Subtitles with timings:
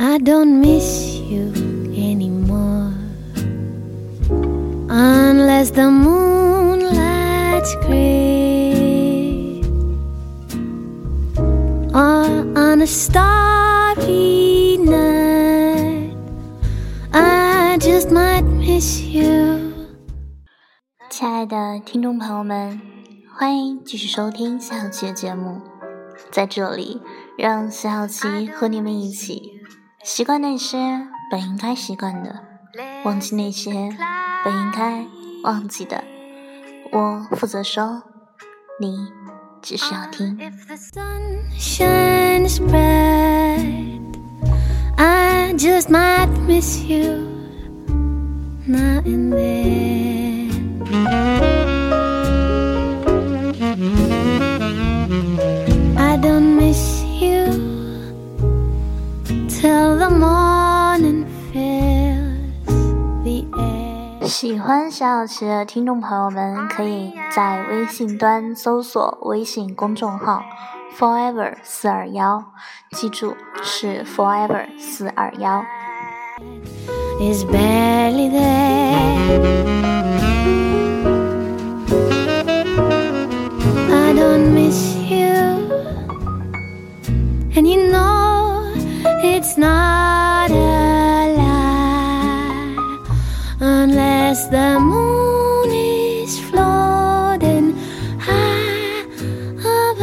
[0.00, 1.52] I don't miss you
[1.92, 2.92] anymore
[4.88, 9.60] unless the moonlight's gray
[11.92, 16.14] or on a starry night.
[17.12, 19.72] I just might miss you.
[21.10, 22.80] 亲爱的听众朋友们，
[23.36, 25.60] 欢迎继续收听夏小琪的节目。
[26.30, 27.00] 在这里，
[27.36, 29.57] 让夏小琪和你们一起
[30.08, 30.78] 习惯那些
[31.30, 32.42] 本应该习惯的，
[33.04, 33.70] 忘记那些
[34.42, 35.04] 本应该
[35.44, 36.02] 忘记的。
[36.90, 38.02] 我负责说，
[38.80, 39.12] 你
[39.60, 40.38] 只需要听。
[40.38, 44.00] If the sun shines bright,
[44.96, 47.28] I just might miss you
[48.66, 49.87] not in then.
[64.40, 70.44] 喜欢小小琪的听众朋友们，可以在微信端搜索微信公众号
[70.96, 72.44] “forever 四二幺”，
[72.94, 75.64] 记住是 “forever 四二幺”。
[77.20, 78.30] is barely
[94.50, 97.76] the moon is floating
[98.18, 99.04] high
[99.60, 100.00] above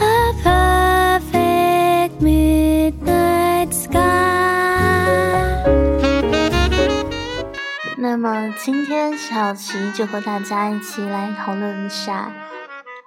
[0.00, 4.04] a perfect midnight sky.
[7.96, 12.30] 那么今天小琪就和大家一起来讨论一下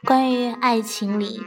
[0.04, 1.40] 关于爱情里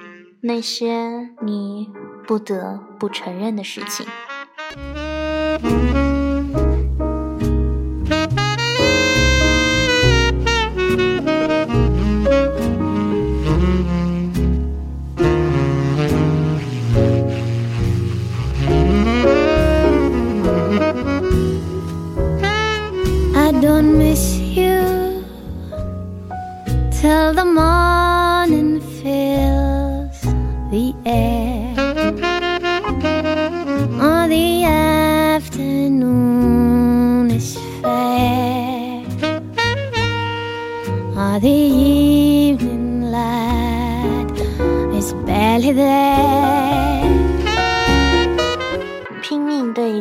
[0.42, 1.91] 那些你
[2.24, 4.06] 不得不承认的事情。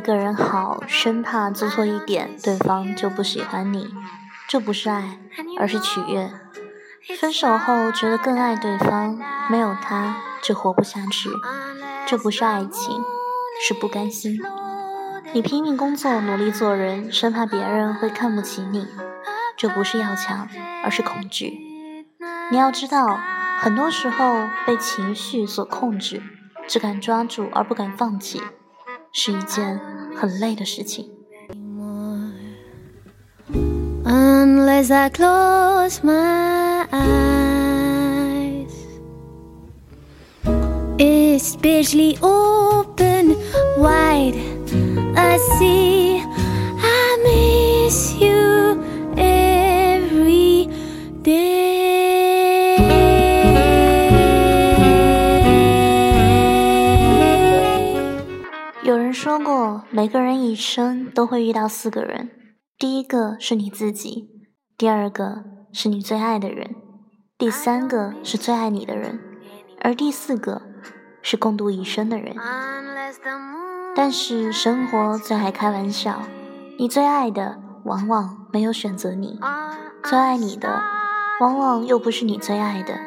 [0.09, 3.93] 个人好，生怕做错一点，对方就不喜欢你，
[4.47, 5.19] 这不是爱，
[5.59, 6.31] 而是取悦。
[7.19, 9.19] 分手后觉得更爱对方，
[9.51, 11.29] 没有他就活不下去，
[12.07, 13.03] 这不是爱情，
[13.61, 14.41] 是不甘心。
[15.31, 18.87] 你拼命工作，努力做人，生怕别人会看不起你，
[19.55, 20.47] 这不是要强，
[20.83, 22.07] 而是恐惧。
[22.49, 23.19] 你要知道，
[23.59, 26.23] 很多时候被情绪所控制，
[26.67, 28.41] 只敢抓住而不敢放弃，
[29.11, 29.79] 是一件
[30.14, 31.14] 很累的事情。
[34.44, 38.74] unless I close my eyes.
[40.98, 43.36] Especially open
[43.78, 44.36] wide,
[45.16, 48.82] I see I miss you
[49.16, 50.68] every
[51.22, 51.57] day.
[60.49, 62.31] 一生都会遇到四个人，
[62.75, 64.29] 第一个是你自己，
[64.75, 66.75] 第二个是你最爱的人，
[67.37, 69.19] 第三个是最爱你的人，
[69.81, 70.63] 而第四个
[71.21, 72.35] 是共度一生的人。
[73.95, 76.23] 但是生活最爱开玩笑，
[76.79, 79.39] 你最爱的往往没有选择你，
[80.03, 80.81] 最爱你的
[81.41, 82.97] 往往又不是你最爱的，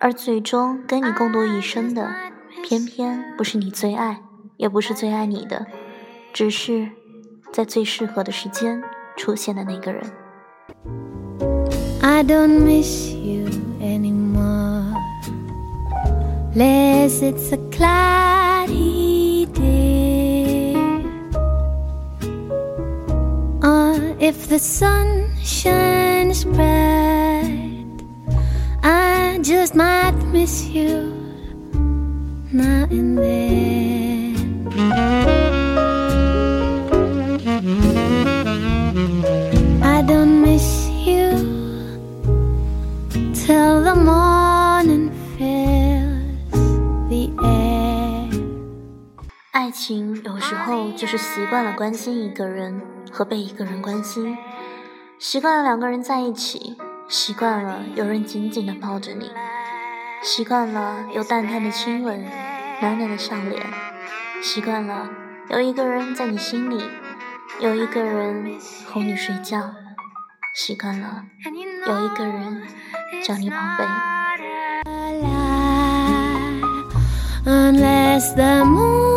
[0.00, 2.10] 而最终跟你共度一生的，
[2.64, 4.22] 偏偏不是你最爱，
[4.56, 5.68] 也不是最爱你的，
[6.32, 6.88] 只是
[7.52, 8.80] 在最适合的时间
[9.16, 10.02] 出现的那个人。
[12.02, 13.46] I don't miss you
[13.80, 14.94] anymore.
[16.54, 20.74] Less it's a cloudy day.
[23.62, 27.86] Or if the sun shines bright,
[28.82, 31.12] I just might miss you
[32.52, 35.39] now and then.
[49.80, 54.36] 情有时候就是习惯了关心一个人和被一个人关心，
[55.18, 56.76] 习惯了两个人在一起，
[57.08, 59.30] 习惯了有人紧紧的抱着你，
[60.22, 62.22] 习惯了有淡淡的亲吻，
[62.82, 63.58] 暖暖的笑脸，
[64.42, 65.08] 习惯了
[65.48, 66.84] 有一个人在你心里，
[67.58, 68.58] 有一个人
[68.92, 69.70] 哄你睡觉，
[70.54, 71.24] 习惯了
[71.86, 72.60] 有一个人
[73.24, 73.86] 叫你宝贝。
[77.46, 79.09] unless the moon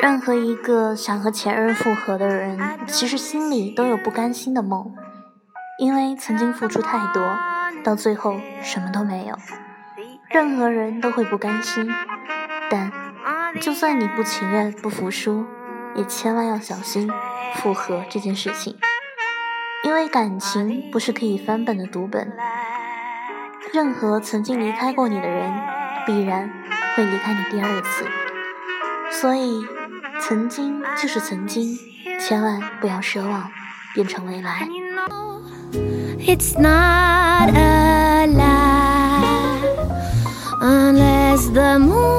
[0.00, 2.56] 任何一个想和前任复合的人，
[2.86, 4.94] 其实心里都有不甘心的梦，
[5.80, 7.36] 因为曾经付出太多，
[7.82, 9.36] 到最后什么都没有。
[10.30, 11.92] 任何人都会不甘心，
[12.70, 12.92] 但
[13.60, 15.44] 就算你不情愿、不服输，
[15.96, 17.10] 也千万要小心
[17.54, 18.76] 复合这件事情，
[19.82, 22.32] 因为感情不是可以翻本的读本。
[23.72, 25.52] 任何曾经离开过你的人，
[26.06, 26.48] 必然
[26.94, 28.06] 会离开你第二次，
[29.10, 29.66] 所以。”
[30.20, 31.78] 曾经就是曾经，
[32.20, 33.50] 千万不要奢望
[33.94, 34.68] 变成未来。
[36.18, 39.60] It's not a lie
[40.60, 42.17] unless the moon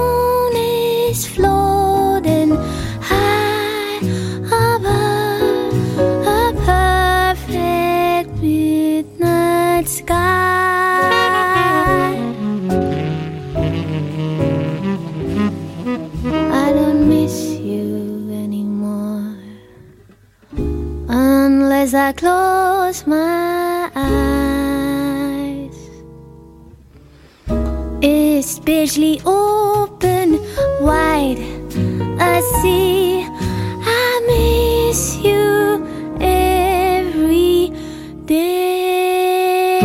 [22.90, 25.78] close my eyes.
[28.02, 30.40] Especially open
[30.82, 31.38] wide,
[32.20, 33.28] I see
[33.86, 35.86] I miss you
[36.20, 37.74] every
[38.26, 39.82] day.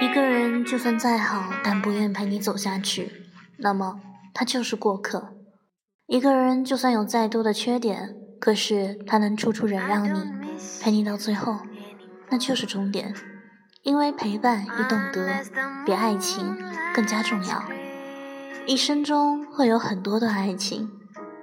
[0.00, 3.12] 一个人就算再好，但不愿陪你走下去，
[3.58, 4.00] 那么
[4.34, 5.37] 他就是过客。
[6.08, 10.18] 一个人就算有再多的缺点，可是他能处处忍让你，
[10.80, 11.58] 陪你到最后，
[12.30, 13.12] 那就是终点。
[13.82, 15.44] 因为陪伴与懂得
[15.84, 16.56] 比爱情
[16.94, 17.62] 更加重要。
[18.66, 20.90] 一生中会有很多段爱情，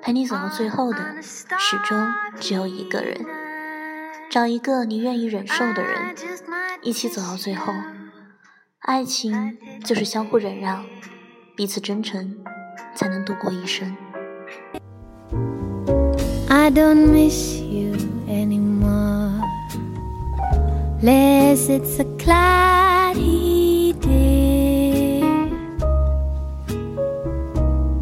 [0.02, 3.24] 陪你走到最后的始终只有一个人。
[4.32, 6.16] 找一个你愿意忍受的人，
[6.82, 7.72] 一起走到最后。
[8.80, 10.84] 爱情就是相互忍让，
[11.56, 12.44] 彼此真诚，
[12.96, 13.96] 才能度过一生。
[16.66, 17.94] I don't miss you
[18.28, 19.40] anymore.
[21.04, 25.22] Less it's a cloudy day.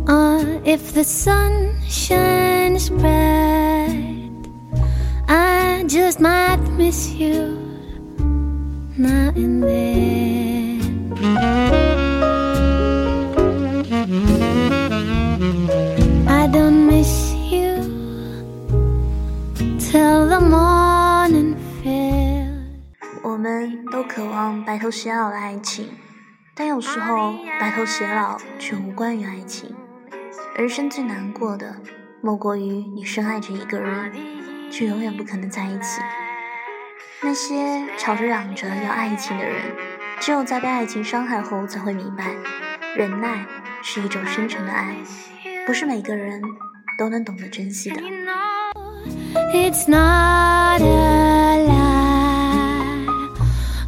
[0.08, 4.32] Or if the sun shines bright,
[5.28, 7.60] I just might miss you
[8.98, 10.43] now and then.
[24.94, 25.90] 偕老的爱情，
[26.54, 29.76] 但有时候白头偕老却无关于爱情。
[30.56, 31.78] 人生最难过的，
[32.22, 32.62] 莫过于
[32.96, 34.12] 你深爱着一个人，
[34.70, 36.00] 却永远不可能在一起。
[37.24, 39.56] 那些吵着嚷着要爱情的人，
[40.20, 42.36] 只有在被爱情伤害后，才会明白，
[42.96, 43.48] 忍耐
[43.82, 44.96] 是一种深沉的爱，
[45.66, 46.40] 不是每个人
[47.00, 48.00] 都能懂得珍惜的。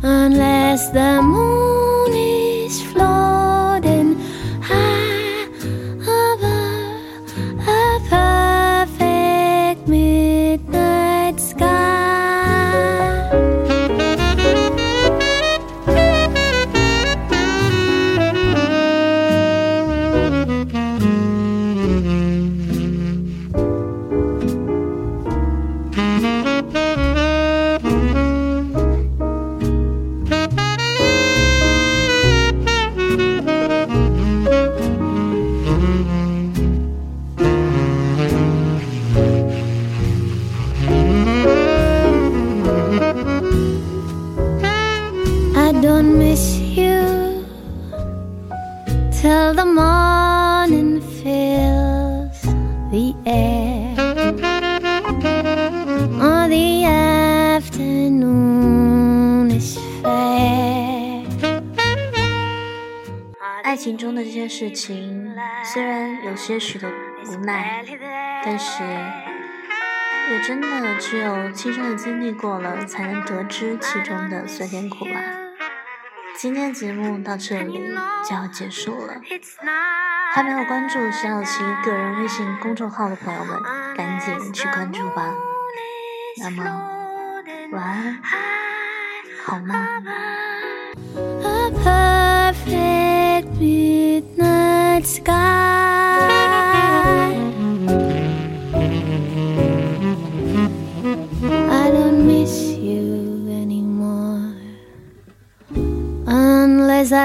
[0.06, 3.15] Unless the moon is floating
[49.25, 52.41] till the morning feels
[52.91, 53.96] the air
[56.22, 56.86] on the
[57.55, 58.29] afternoon
[59.50, 61.25] is fair
[63.63, 65.34] 爱情中的这些事情
[65.74, 66.88] 虽然有些许的
[67.25, 67.84] 无奈
[68.44, 68.84] 但是
[70.29, 70.67] 也真的
[71.00, 75.45] 只有亲身的经历过了才能得知其中的酸甜苦辣
[76.38, 77.82] 今天的节目到这里
[78.27, 79.13] 就要结束了，
[80.34, 83.58] 还没有关注徐小琪个人微信公众号的朋友们，
[83.96, 85.34] 赶紧去关注吧。
[86.38, 86.63] 那么，
[87.72, 88.22] 晚安，
[89.46, 89.75] 好梦。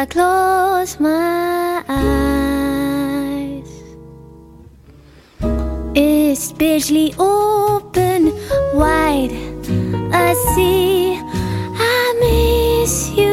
[0.00, 3.70] I close my eyes.
[5.94, 8.32] It's barely open
[8.72, 9.32] wide.
[10.10, 13.29] I see I miss you.